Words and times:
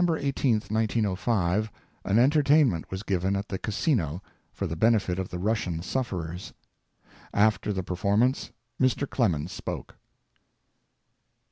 RUSSIAN 0.03 0.15
SUFFERERS 0.15 0.45
On 0.45 0.59
December 0.59 0.79
18, 0.79 1.05
1905, 1.13 1.71
an 2.05 2.17
entertainment 2.17 2.89
was 2.89 3.03
given 3.03 3.35
at 3.35 3.49
the 3.49 3.59
Casino 3.59 4.23
for 4.51 4.65
the 4.65 4.75
benefit 4.75 5.19
of 5.19 5.29
the 5.29 5.37
Russian 5.37 5.83
sufferers. 5.83 6.53
After 7.35 7.71
the 7.71 7.83
performance 7.83 8.49
Mr. 8.81 9.07
Clemens 9.07 9.51
spoke. 9.51 9.97